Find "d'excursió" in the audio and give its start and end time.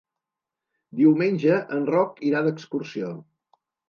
2.47-3.11